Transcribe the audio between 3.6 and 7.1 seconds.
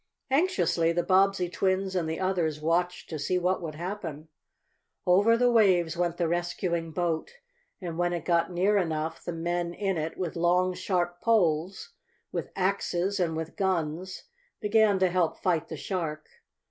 would happen. Over the waves went the rescuing